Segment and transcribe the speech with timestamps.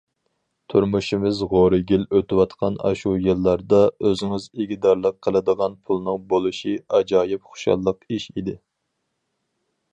[0.73, 8.61] تۇرمۇشىمىز غورىگىل ئۆتۈۋاتقان ئاشۇ يىللاردا، ئۆزىڭىز ئىگىدارلىق قىلىدىغان پۇلنىڭ بولۇشى ئاجايىپ خۇشاللىق ئىش ئىدى.